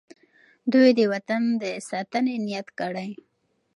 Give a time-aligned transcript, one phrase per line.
[0.73, 3.09] دوی د وطن د ساتنې نیت کړی.